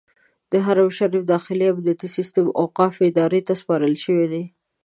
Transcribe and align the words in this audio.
د 0.51 0.53
حرم 0.65 0.89
شریف 0.97 1.23
داخلي 1.33 1.65
امنیتي 1.69 2.07
سیستم 2.17 2.45
اوقافو 2.61 3.01
ادارې 3.09 3.41
ته 3.47 3.53
سپارل 3.61 3.93
شوی 4.03 4.25
دی. 4.33 4.43